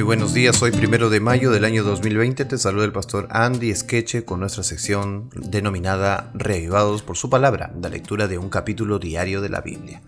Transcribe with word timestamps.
Muy 0.00 0.06
buenos 0.06 0.32
días, 0.32 0.62
hoy 0.62 0.70
primero 0.70 1.10
de 1.10 1.20
mayo 1.20 1.50
del 1.50 1.66
año 1.66 1.84
2020 1.84 2.46
te 2.46 2.56
saluda 2.56 2.86
el 2.86 2.90
pastor 2.90 3.28
Andy 3.32 3.74
Skeche 3.74 4.24
con 4.24 4.40
nuestra 4.40 4.62
sección 4.62 5.28
denominada 5.34 6.30
Reavivados 6.32 7.02
por 7.02 7.18
su 7.18 7.28
palabra, 7.28 7.74
la 7.78 7.90
lectura 7.90 8.26
de 8.26 8.38
un 8.38 8.48
capítulo 8.48 8.98
diario 8.98 9.42
de 9.42 9.50
la 9.50 9.60
Biblia. 9.60 10.00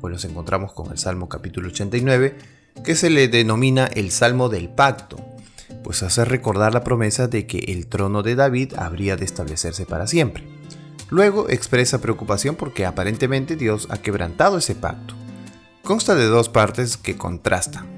Hoy 0.00 0.12
nos 0.12 0.24
encontramos 0.24 0.72
con 0.72 0.90
el 0.90 0.96
Salmo 0.96 1.28
capítulo 1.28 1.68
89, 1.68 2.38
que 2.82 2.94
se 2.94 3.10
le 3.10 3.28
denomina 3.28 3.84
el 3.84 4.12
Salmo 4.12 4.48
del 4.48 4.70
Pacto, 4.70 5.18
pues 5.82 6.02
hace 6.02 6.24
recordar 6.24 6.72
la 6.72 6.82
promesa 6.82 7.28
de 7.28 7.46
que 7.46 7.58
el 7.70 7.86
trono 7.86 8.22
de 8.22 8.36
David 8.36 8.72
habría 8.78 9.16
de 9.16 9.26
establecerse 9.26 9.84
para 9.84 10.06
siempre. 10.06 10.48
Luego 11.10 11.50
expresa 11.50 12.00
preocupación 12.00 12.56
porque 12.56 12.86
aparentemente 12.86 13.56
Dios 13.56 13.88
ha 13.90 13.98
quebrantado 13.98 14.56
ese 14.56 14.74
pacto. 14.74 15.14
Consta 15.82 16.14
de 16.14 16.28
dos 16.28 16.48
partes 16.48 16.96
que 16.96 17.18
contrastan. 17.18 17.93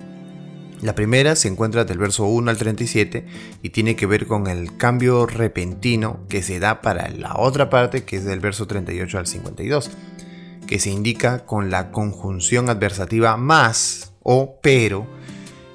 La 0.83 0.95
primera 0.95 1.37
se 1.37 1.49
encuentra 1.49 1.85
del 1.85 1.99
verso 1.99 2.25
1 2.27 2.51
al 2.51 2.59
37 2.59 3.25
y 3.63 3.71
tiene 3.71 3.97
que 3.97 4.07
ver 4.07 4.27
con 4.27 4.47
el 4.47 4.77
cambio 4.77 5.27
repentino 5.27 6.21
que 6.29 6.43
se 6.43 6.61
da 6.61 6.83
para 6.83 7.09
la 7.09 7.35
otra 7.37 7.71
parte 7.71 8.05
que 8.05 8.17
es 8.17 8.25
del 8.25 8.41
verso 8.41 8.67
38 8.67 9.19
al 9.19 9.27
52, 9.27 9.91
que 10.67 10.79
se 10.79 10.91
indica 10.91 11.47
con 11.47 11.71
la 11.71 11.91
conjunción 11.91 12.69
adversativa 12.69 13.37
más 13.37 14.13
o 14.23 14.59
pero. 14.63 15.07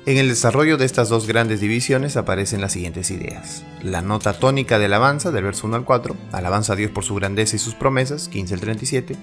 En 0.05 0.17
el 0.17 0.29
desarrollo 0.29 0.77
de 0.77 0.85
estas 0.85 1.09
dos 1.09 1.27
grandes 1.27 1.61
divisiones 1.61 2.17
aparecen 2.17 2.59
las 2.59 2.71
siguientes 2.71 3.11
ideas. 3.11 3.63
La 3.83 4.01
nota 4.01 4.33
tónica 4.33 4.79
de 4.79 4.85
alabanza 4.85 5.31
del 5.31 5.43
verso 5.43 5.67
1 5.67 5.75
al 5.75 5.85
4, 5.85 6.15
alabanza 6.31 6.73
a 6.73 6.75
Dios 6.75 6.89
por 6.89 7.03
su 7.03 7.13
grandeza 7.13 7.55
y 7.55 7.59
sus 7.59 7.75
promesas, 7.75 8.27
15 8.27 8.55
al 8.55 8.59
37, 8.61 9.15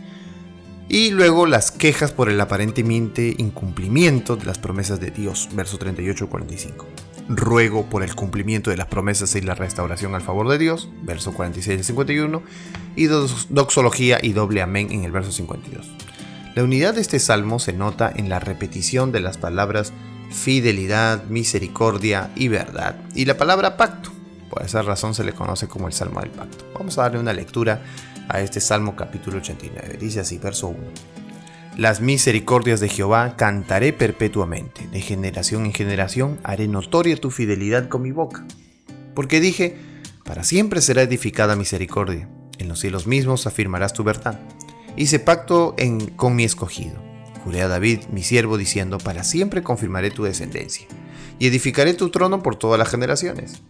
y 0.89 1.11
luego 1.11 1.47
las 1.47 1.71
quejas 1.71 2.13
por 2.13 2.29
el 2.29 2.41
aparentemente 2.41 3.35
incumplimiento 3.39 4.37
de 4.37 4.47
las 4.47 4.59
promesas 4.59 5.01
de 5.01 5.11
Dios, 5.11 5.49
verso 5.53 5.79
38 5.79 6.29
45. 6.29 6.87
Ruego 7.29 7.85
por 7.91 8.03
el 8.03 8.15
cumplimiento 8.15 8.71
de 8.71 8.79
las 8.79 8.87
promesas 8.87 9.35
y 9.35 9.43
la 9.43 9.55
restauración 9.55 10.15
al 10.15 10.23
favor 10.23 10.49
de 10.49 10.57
Dios, 10.57 10.89
verso 11.03 11.35
46 11.35 11.79
al 11.79 11.85
51. 11.85 12.43
Y 12.97 13.07
doxología 13.51 14.19
y 14.23 14.33
doble 14.33 14.63
amén 14.63 14.91
en 14.91 15.05
el 15.05 15.13
verso 15.13 15.31
52. 15.31 15.87
La 16.55 16.65
unidad 16.65 16.95
de 16.95 17.03
este 17.03 17.19
salmo 17.19 17.59
se 17.59 17.75
nota 17.75 18.11
en 18.15 18.31
la 18.31 18.41
repetición 18.41 19.13
de 19.13 19.21
las 19.21 19.37
palabras 19.37 19.93
fidelidad, 20.31 21.25
misericordia 21.25 22.31
y 22.35 22.49
verdad, 22.49 22.97
y 23.15 23.27
la 23.27 23.37
palabra 23.37 23.77
pacto. 23.77 24.11
Por 24.51 24.63
esa 24.63 24.83
razón 24.83 25.15
se 25.15 25.25
le 25.25 25.33
conoce 25.33 25.69
como 25.69 25.87
el 25.87 25.93
Salmo 25.93 26.21
del 26.21 26.31
Pacto. 26.31 26.65
Vamos 26.75 26.97
a 26.97 27.03
darle 27.03 27.19
una 27.19 27.35
lectura 27.35 27.83
a 28.29 28.41
este 28.41 28.61
Salmo 28.61 28.97
capítulo 28.97 29.39
89. 29.39 29.97
Dice 29.99 30.21
así, 30.21 30.39
verso 30.39 30.69
1. 30.69 30.79
Las 31.77 32.01
misericordias 32.01 32.81
de 32.81 32.89
Jehová 32.89 33.37
cantaré 33.37 33.93
perpetuamente, 33.93 34.89
de 34.89 35.01
generación 35.01 35.65
en 35.65 35.73
generación 35.73 36.41
haré 36.43 36.67
notoria 36.67 37.17
tu 37.17 37.31
fidelidad 37.31 37.89
con 37.89 38.03
mi 38.03 38.11
boca. 38.11 38.45
Porque 39.15 39.41
dije, 39.41 39.77
para 40.25 40.45
siempre 40.45 40.81
será 40.81 41.03
edificada 41.03 41.57
misericordia, 41.57 42.29
en 42.59 42.69
los 42.69 42.81
cielos 42.81 43.07
mismos 43.07 43.47
afirmarás 43.47 43.93
tu 43.93 44.05
verdad. 44.05 44.41
Hice 44.97 45.21
pacto 45.21 45.75
en, 45.79 46.07
con 46.11 46.35
mi 46.35 46.45
escogido. 46.45 46.97
Juré 47.45 47.63
a 47.63 47.69
David, 47.69 48.01
mi 48.11 48.25
siervo, 48.25 48.59
diciendo, 48.59 48.99
para 48.99 49.23
siempre 49.23 49.63
confirmaré 49.63 50.11
tu 50.11 50.25
descendencia, 50.25 50.89
y 51.39 51.47
edificaré 51.47 51.95
tu 51.95 52.11
trono 52.11 52.43
por 52.43 52.57
todas 52.57 52.79
las 52.79 52.89
generaciones. 52.89 53.63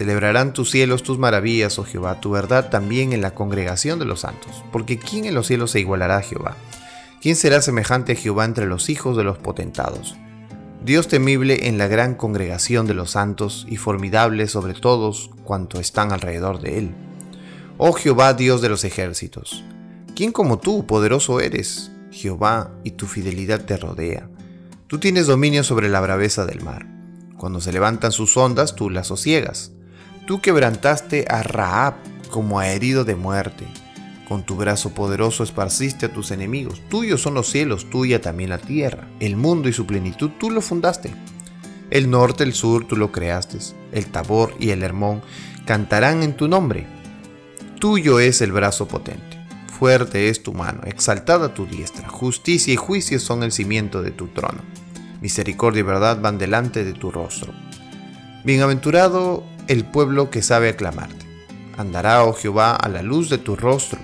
Celebrarán 0.00 0.54
tus 0.54 0.70
cielos 0.70 1.02
tus 1.02 1.18
maravillas, 1.18 1.78
oh 1.78 1.84
Jehová, 1.84 2.22
tu 2.22 2.30
verdad 2.30 2.70
también 2.70 3.12
en 3.12 3.20
la 3.20 3.34
congregación 3.34 3.98
de 3.98 4.06
los 4.06 4.20
santos. 4.20 4.64
Porque 4.72 4.98
¿quién 4.98 5.26
en 5.26 5.34
los 5.34 5.46
cielos 5.46 5.72
se 5.72 5.80
igualará 5.80 6.16
a 6.16 6.22
Jehová? 6.22 6.56
¿Quién 7.20 7.36
será 7.36 7.60
semejante 7.60 8.12
a 8.12 8.14
Jehová 8.14 8.46
entre 8.46 8.64
los 8.64 8.88
hijos 8.88 9.14
de 9.18 9.24
los 9.24 9.36
potentados? 9.36 10.16
Dios 10.82 11.06
temible 11.06 11.68
en 11.68 11.76
la 11.76 11.86
gran 11.86 12.14
congregación 12.14 12.86
de 12.86 12.94
los 12.94 13.10
santos 13.10 13.66
y 13.68 13.76
formidable 13.76 14.48
sobre 14.48 14.72
todos 14.72 15.28
cuanto 15.44 15.78
están 15.78 16.12
alrededor 16.12 16.62
de 16.62 16.78
él. 16.78 16.94
Oh 17.76 17.92
Jehová, 17.92 18.32
Dios 18.32 18.62
de 18.62 18.70
los 18.70 18.84
ejércitos, 18.84 19.62
¿quién 20.16 20.32
como 20.32 20.58
tú, 20.60 20.86
poderoso 20.86 21.40
eres? 21.40 21.92
Jehová, 22.10 22.72
y 22.84 22.92
tu 22.92 23.04
fidelidad 23.04 23.66
te 23.66 23.76
rodea. 23.76 24.30
Tú 24.86 24.98
tienes 24.98 25.26
dominio 25.26 25.62
sobre 25.62 25.90
la 25.90 26.00
braveza 26.00 26.46
del 26.46 26.62
mar. 26.62 26.86
Cuando 27.36 27.60
se 27.60 27.70
levantan 27.70 28.12
sus 28.12 28.34
ondas, 28.38 28.74
tú 28.74 28.88
las 28.88 29.08
sosiegas. 29.08 29.72
Tú 30.30 30.40
quebrantaste 30.40 31.24
a 31.28 31.42
Raab 31.42 31.94
como 32.30 32.60
a 32.60 32.68
herido 32.68 33.04
de 33.04 33.16
muerte. 33.16 33.66
Con 34.28 34.44
tu 34.44 34.54
brazo 34.54 34.94
poderoso 34.94 35.42
esparciste 35.42 36.06
a 36.06 36.12
tus 36.12 36.30
enemigos. 36.30 36.80
Tuyos 36.88 37.20
son 37.20 37.34
los 37.34 37.50
cielos, 37.50 37.90
tuya 37.90 38.20
también 38.20 38.50
la 38.50 38.58
tierra. 38.58 39.08
El 39.18 39.34
mundo 39.34 39.68
y 39.68 39.72
su 39.72 39.86
plenitud 39.86 40.30
tú 40.38 40.52
lo 40.52 40.60
fundaste. 40.60 41.12
El 41.90 42.10
norte, 42.10 42.44
el 42.44 42.52
sur, 42.52 42.86
tú 42.86 42.94
lo 42.94 43.10
creaste. 43.10 43.58
El 43.90 44.06
Tabor 44.06 44.54
y 44.60 44.70
el 44.70 44.84
Hermón 44.84 45.20
cantarán 45.66 46.22
en 46.22 46.36
tu 46.36 46.46
nombre. 46.46 46.86
Tuyo 47.80 48.20
es 48.20 48.40
el 48.40 48.52
brazo 48.52 48.86
potente. 48.86 49.44
Fuerte 49.80 50.28
es 50.28 50.44
tu 50.44 50.52
mano, 50.52 50.82
exaltada 50.84 51.54
tu 51.54 51.66
diestra. 51.66 52.08
Justicia 52.08 52.72
y 52.72 52.76
juicio 52.76 53.18
son 53.18 53.42
el 53.42 53.50
cimiento 53.50 54.00
de 54.00 54.12
tu 54.12 54.28
trono. 54.28 54.62
Misericordia 55.20 55.80
y 55.80 55.82
verdad 55.82 56.20
van 56.20 56.38
delante 56.38 56.84
de 56.84 56.92
tu 56.92 57.10
rostro. 57.10 57.52
Bienaventurado 58.44 59.44
el 59.70 59.84
pueblo 59.84 60.30
que 60.30 60.42
sabe 60.42 60.68
aclamarte. 60.68 61.24
Andará, 61.76 62.24
oh 62.24 62.32
Jehová, 62.32 62.74
a 62.74 62.88
la 62.88 63.02
luz 63.02 63.30
de 63.30 63.38
tu 63.38 63.54
rostro. 63.54 64.00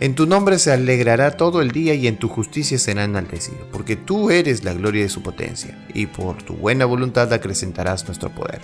En 0.00 0.16
tu 0.16 0.26
nombre 0.26 0.58
se 0.58 0.72
alegrará 0.72 1.36
todo 1.36 1.62
el 1.62 1.70
día 1.70 1.94
y 1.94 2.08
en 2.08 2.16
tu 2.16 2.28
justicia 2.28 2.80
será 2.80 3.04
enaltecido, 3.04 3.68
porque 3.70 3.94
tú 3.94 4.32
eres 4.32 4.64
la 4.64 4.74
gloria 4.74 5.04
de 5.04 5.08
su 5.08 5.22
potencia, 5.22 5.78
y 5.94 6.06
por 6.06 6.42
tu 6.42 6.54
buena 6.54 6.84
voluntad 6.84 7.32
acrecentarás 7.32 8.06
nuestro 8.06 8.30
poder. 8.30 8.60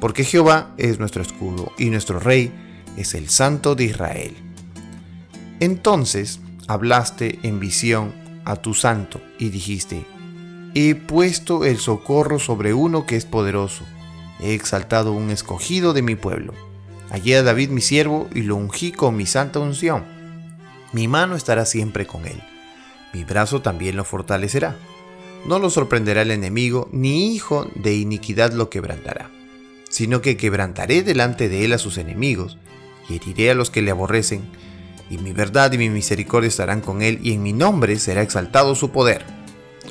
Porque 0.00 0.24
Jehová 0.24 0.74
es 0.76 0.98
nuestro 0.98 1.22
escudo, 1.22 1.70
y 1.78 1.88
nuestro 1.90 2.18
rey 2.18 2.52
es 2.96 3.14
el 3.14 3.28
Santo 3.28 3.76
de 3.76 3.84
Israel. 3.84 4.34
Entonces 5.60 6.40
hablaste 6.66 7.38
en 7.44 7.60
visión 7.60 8.12
a 8.44 8.56
tu 8.56 8.74
santo, 8.74 9.20
y 9.38 9.50
dijiste, 9.50 10.04
He 10.74 10.96
puesto 10.96 11.64
el 11.64 11.78
socorro 11.78 12.40
sobre 12.40 12.74
uno 12.74 13.06
que 13.06 13.14
es 13.14 13.24
poderoso 13.24 13.84
he 14.40 14.54
exaltado 14.54 15.12
un 15.12 15.30
escogido 15.30 15.92
de 15.92 16.02
mi 16.02 16.14
pueblo. 16.14 16.52
Hallé 17.10 17.36
a 17.36 17.42
David 17.42 17.70
mi 17.70 17.80
siervo 17.80 18.28
y 18.34 18.42
lo 18.42 18.56
ungí 18.56 18.92
con 18.92 19.16
mi 19.16 19.26
santa 19.26 19.60
unción. 19.60 20.04
Mi 20.92 21.08
mano 21.08 21.36
estará 21.36 21.66
siempre 21.66 22.06
con 22.06 22.26
él. 22.26 22.42
Mi 23.12 23.24
brazo 23.24 23.62
también 23.62 23.96
lo 23.96 24.04
fortalecerá. 24.04 24.76
No 25.46 25.58
lo 25.58 25.70
sorprenderá 25.70 26.22
el 26.22 26.30
enemigo, 26.30 26.88
ni 26.92 27.34
hijo 27.34 27.70
de 27.74 27.94
iniquidad 27.94 28.52
lo 28.52 28.70
quebrantará, 28.70 29.30
sino 29.90 30.22
que 30.22 30.36
quebrantaré 30.36 31.02
delante 31.02 31.48
de 31.48 31.66
él 31.66 31.74
a 31.74 31.78
sus 31.78 31.98
enemigos, 31.98 32.56
y 33.08 33.16
heriré 33.16 33.50
a 33.50 33.54
los 33.54 33.70
que 33.70 33.82
le 33.82 33.90
aborrecen, 33.90 34.42
y 35.10 35.18
mi 35.18 35.32
verdad 35.32 35.70
y 35.72 35.78
mi 35.78 35.90
misericordia 35.90 36.48
estarán 36.48 36.80
con 36.80 37.02
él, 37.02 37.20
y 37.22 37.34
en 37.34 37.42
mi 37.42 37.52
nombre 37.52 37.98
será 37.98 38.22
exaltado 38.22 38.74
su 38.74 38.90
poder. 38.90 39.22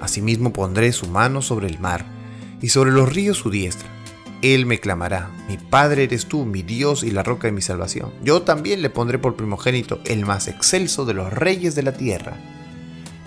Asimismo 0.02 0.52
pondré 0.52 0.92
su 0.92 1.08
mano 1.08 1.44
sobre 1.44 1.68
el 1.68 1.78
mar, 1.78 2.04
y 2.60 2.70
sobre 2.70 2.92
los 2.92 3.14
ríos 3.14 3.38
su 3.38 3.52
diestra 3.52 3.93
él 4.44 4.66
me 4.66 4.80
clamará, 4.80 5.32
mi 5.48 5.58
Padre 5.58 6.04
eres 6.04 6.26
tú, 6.26 6.44
mi 6.44 6.64
Dios 6.64 7.04
y 7.04 7.12
la 7.12 7.24
roca 7.24 7.48
de 7.48 7.54
mi 7.54 7.62
salvación. 7.62 8.12
Yo 8.24 8.42
también 8.42 8.82
le 8.82 8.90
pondré 8.90 9.18
por 9.18 9.38
primogénito, 9.38 10.02
el 10.04 10.26
más 10.26 10.50
excelso 10.50 11.06
de 11.06 11.14
los 11.14 11.32
reyes 11.32 11.76
de 11.76 11.84
la 11.84 11.94
tierra. 11.94 12.36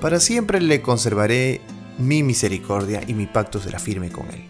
Para 0.00 0.20
siempre 0.20 0.60
le 0.60 0.82
conservaré 0.82 1.62
mi 1.96 2.22
misericordia 2.22 3.02
y 3.06 3.14
mi 3.14 3.26
pacto 3.26 3.60
será 3.60 3.78
firme 3.78 4.10
con 4.10 4.26
él, 4.26 4.44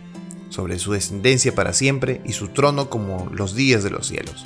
sobre 0.48 0.80
su 0.80 0.92
descendencia 0.92 1.54
para 1.54 1.72
siempre 1.72 2.20
y 2.24 2.32
su 2.32 2.48
trono 2.48 2.90
como 2.90 3.30
los 3.32 3.54
días 3.54 3.84
de 3.84 3.90
los 3.90 4.08
cielos. 4.08 4.44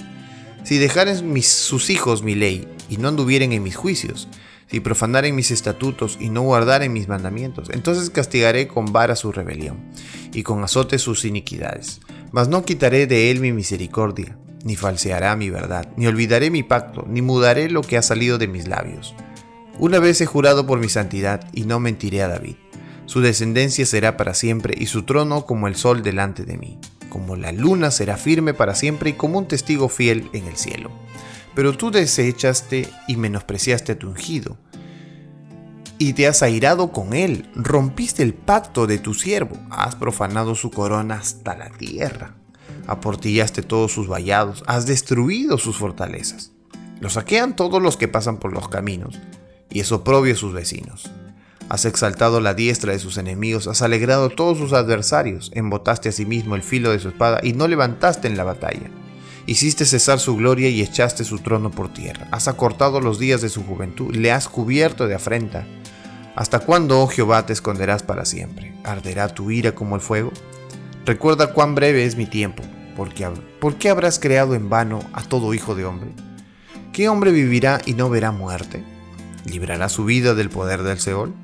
Si 0.62 0.76
dejaren 0.76 1.32
mis, 1.32 1.48
sus 1.48 1.88
hijos 1.88 2.22
mi 2.22 2.34
ley 2.34 2.68
y 2.90 2.98
no 2.98 3.08
anduvieren 3.08 3.52
en 3.52 3.62
mis 3.62 3.76
juicios, 3.76 4.28
si 4.70 4.80
profanaren 4.80 5.34
mis 5.34 5.50
estatutos 5.50 6.18
y 6.20 6.28
no 6.28 6.42
guardaren 6.42 6.92
mis 6.92 7.08
mandamientos, 7.08 7.70
entonces 7.70 8.10
castigaré 8.10 8.68
con 8.68 8.92
vara 8.92 9.16
su 9.16 9.32
rebelión 9.32 9.78
y 10.32 10.42
con 10.42 10.62
azote 10.62 10.98
sus 10.98 11.24
iniquidades. 11.24 12.00
Mas 12.32 12.48
no 12.48 12.64
quitaré 12.64 13.06
de 13.06 13.30
él 13.30 13.40
mi 13.40 13.52
misericordia, 13.52 14.38
ni 14.64 14.76
falseará 14.76 15.34
mi 15.36 15.50
verdad, 15.50 15.88
ni 15.96 16.06
olvidaré 16.06 16.50
mi 16.50 16.62
pacto, 16.62 17.04
ni 17.08 17.22
mudaré 17.22 17.70
lo 17.70 17.82
que 17.82 17.96
ha 17.96 18.02
salido 18.02 18.38
de 18.38 18.46
mis 18.46 18.68
labios. 18.68 19.14
Una 19.78 19.98
vez 19.98 20.20
he 20.20 20.26
jurado 20.26 20.66
por 20.66 20.78
mi 20.78 20.88
santidad, 20.88 21.48
y 21.52 21.64
no 21.64 21.80
mentiré 21.80 22.22
a 22.22 22.28
David. 22.28 22.56
Su 23.06 23.20
descendencia 23.20 23.84
será 23.86 24.16
para 24.16 24.34
siempre, 24.34 24.74
y 24.78 24.86
su 24.86 25.02
trono 25.02 25.46
como 25.46 25.66
el 25.66 25.74
sol 25.74 26.02
delante 26.02 26.44
de 26.44 26.56
mí. 26.56 26.78
Como 27.08 27.34
la 27.34 27.50
luna 27.50 27.90
será 27.90 28.16
firme 28.16 28.54
para 28.54 28.74
siempre 28.76 29.10
y 29.10 29.14
como 29.14 29.38
un 29.38 29.48
testigo 29.48 29.88
fiel 29.88 30.28
en 30.32 30.46
el 30.46 30.56
cielo. 30.56 30.90
Pero 31.56 31.76
tú 31.76 31.90
desechaste 31.90 32.88
y 33.08 33.16
menospreciaste 33.16 33.92
a 33.92 33.98
tu 33.98 34.08
ungido, 34.08 34.56
y 36.00 36.14
te 36.14 36.26
has 36.26 36.42
airado 36.42 36.92
con 36.92 37.12
él, 37.12 37.50
rompiste 37.54 38.22
el 38.22 38.32
pacto 38.32 38.86
de 38.86 38.96
tu 38.96 39.12
siervo, 39.12 39.58
has 39.68 39.96
profanado 39.96 40.54
su 40.54 40.70
corona 40.70 41.16
hasta 41.16 41.54
la 41.54 41.68
tierra, 41.68 42.36
aportillaste 42.86 43.60
todos 43.60 43.92
sus 43.92 44.08
vallados, 44.08 44.64
has 44.66 44.86
destruido 44.86 45.58
sus 45.58 45.76
fortalezas. 45.76 46.52
Lo 47.00 47.10
saquean 47.10 47.54
todos 47.54 47.82
los 47.82 47.98
que 47.98 48.08
pasan 48.08 48.38
por 48.38 48.54
los 48.54 48.66
caminos, 48.68 49.20
y 49.68 49.80
es 49.80 49.92
oprobio 49.92 50.34
sus 50.36 50.54
vecinos. 50.54 51.10
Has 51.68 51.84
exaltado 51.84 52.40
la 52.40 52.54
diestra 52.54 52.92
de 52.92 52.98
sus 52.98 53.18
enemigos, 53.18 53.66
has 53.66 53.82
alegrado 53.82 54.24
a 54.24 54.34
todos 54.34 54.56
sus 54.56 54.72
adversarios, 54.72 55.50
embotaste 55.54 56.08
a 56.08 56.12
sí 56.12 56.24
mismo 56.24 56.56
el 56.56 56.62
filo 56.62 56.92
de 56.92 56.98
su 56.98 57.08
espada 57.10 57.40
y 57.42 57.52
no 57.52 57.68
levantaste 57.68 58.26
en 58.26 58.38
la 58.38 58.44
batalla. 58.44 58.90
Hiciste 59.44 59.84
cesar 59.84 60.18
su 60.18 60.34
gloria 60.36 60.70
y 60.70 60.80
echaste 60.80 61.24
su 61.24 61.40
trono 61.40 61.70
por 61.70 61.92
tierra. 61.92 62.26
Has 62.30 62.48
acortado 62.48 63.02
los 63.02 63.18
días 63.18 63.42
de 63.42 63.50
su 63.50 63.62
juventud, 63.64 64.14
le 64.14 64.32
has 64.32 64.48
cubierto 64.48 65.06
de 65.06 65.14
afrenta. 65.14 65.66
¿Hasta 66.40 66.60
cuándo, 66.60 67.02
oh 67.02 67.06
Jehová, 67.06 67.44
te 67.44 67.52
esconderás 67.52 68.02
para 68.02 68.24
siempre? 68.24 68.72
¿Arderá 68.82 69.28
tu 69.28 69.50
ira 69.50 69.74
como 69.74 69.94
el 69.94 70.00
fuego? 70.00 70.32
Recuerda 71.04 71.52
cuán 71.52 71.74
breve 71.74 72.06
es 72.06 72.16
mi 72.16 72.24
tiempo, 72.24 72.62
¿por 72.96 73.74
qué 73.74 73.90
habrás 73.90 74.18
creado 74.18 74.54
en 74.54 74.70
vano 74.70 75.00
a 75.12 75.22
todo 75.22 75.52
hijo 75.52 75.74
de 75.74 75.84
hombre? 75.84 76.12
¿Qué 76.94 77.10
hombre 77.10 77.30
vivirá 77.30 77.82
y 77.84 77.92
no 77.92 78.08
verá 78.08 78.32
muerte? 78.32 78.82
¿Librará 79.44 79.90
su 79.90 80.06
vida 80.06 80.32
del 80.32 80.48
poder 80.48 80.82
del 80.82 80.98
Seol? 80.98 81.34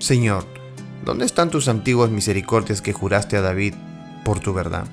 Señor, 0.00 0.44
¿dónde 1.04 1.24
están 1.24 1.50
tus 1.50 1.68
antiguas 1.68 2.10
misericordias 2.10 2.82
que 2.82 2.92
juraste 2.92 3.36
a 3.36 3.42
David 3.42 3.74
por 4.24 4.40
tu 4.40 4.52
verdad? 4.52 4.88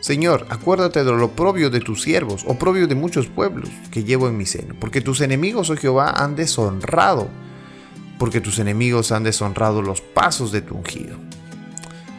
Señor, 0.00 0.46
acuérdate 0.48 1.02
de 1.02 1.10
lo 1.10 1.32
propio 1.32 1.70
de 1.70 1.80
tus 1.80 2.02
siervos, 2.02 2.44
o 2.46 2.56
propio 2.56 2.86
de 2.86 2.94
muchos 2.94 3.26
pueblos 3.26 3.68
que 3.90 4.04
llevo 4.04 4.28
en 4.28 4.36
mi 4.36 4.46
seno, 4.46 4.76
porque 4.78 5.00
tus 5.00 5.22
enemigos, 5.22 5.70
oh 5.70 5.76
Jehová, 5.76 6.10
han 6.10 6.36
deshonrado, 6.36 7.28
porque 8.18 8.40
tus 8.40 8.58
enemigos 8.58 9.12
han 9.12 9.24
deshonrado 9.24 9.82
los 9.82 10.00
pasos 10.00 10.52
de 10.52 10.62
tu 10.62 10.76
ungido. 10.76 11.16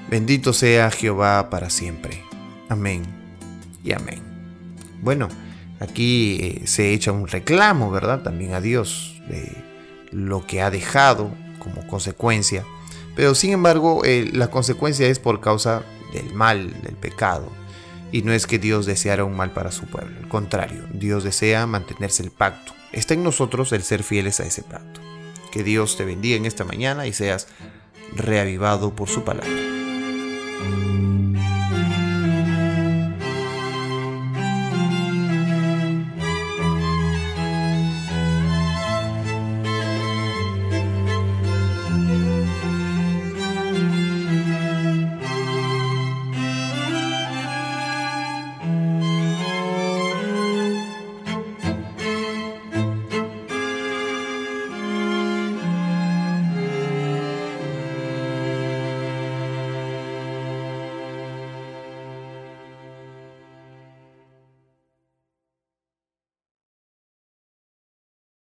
Bendito 0.09 0.53
sea 0.53 0.91
Jehová 0.91 1.49
para 1.49 1.69
siempre. 1.69 2.23
Amén 2.69 3.03
y 3.83 3.94
amén. 3.94 4.21
Bueno, 5.01 5.27
aquí 5.79 6.38
eh, 6.41 6.67
se 6.67 6.94
echa 6.94 7.11
un 7.11 7.27
reclamo, 7.27 7.91
¿verdad? 7.91 8.23
También 8.23 8.53
a 8.53 8.61
Dios 8.61 9.21
de 9.27 9.51
lo 10.11 10.45
que 10.45 10.61
ha 10.61 10.71
dejado 10.71 11.31
como 11.59 11.85
consecuencia. 11.88 12.65
Pero 13.15 13.35
sin 13.35 13.51
embargo, 13.51 14.03
eh, 14.05 14.29
la 14.31 14.49
consecuencia 14.49 15.07
es 15.07 15.19
por 15.19 15.41
causa 15.41 15.83
del 16.13 16.33
mal, 16.33 16.81
del 16.81 16.95
pecado. 16.95 17.51
Y 18.11 18.21
no 18.21 18.31
es 18.31 18.47
que 18.47 18.59
Dios 18.59 18.85
deseara 18.85 19.25
un 19.25 19.35
mal 19.35 19.51
para 19.51 19.71
su 19.71 19.85
pueblo. 19.85 20.15
Al 20.21 20.29
contrario, 20.29 20.85
Dios 20.94 21.23
desea 21.23 21.67
mantenerse 21.67 22.23
el 22.23 22.31
pacto. 22.31 22.73
Está 22.94 23.15
en 23.15 23.23
nosotros 23.23 23.73
el 23.73 23.83
ser 23.83 24.03
fieles 24.03 24.39
a 24.39 24.45
ese 24.45 24.63
pacto. 24.63 25.01
Que 25.57 25.63
Dios 25.63 25.98
te 25.98 26.06
bendiga 26.06 26.36
en 26.36 26.45
esta 26.45 26.65
mañana 26.65 27.07
y 27.07 27.13
seas 27.13 27.48
reavivado 28.15 28.95
por 28.95 29.09
su 29.09 29.24
palabra. 29.24 29.50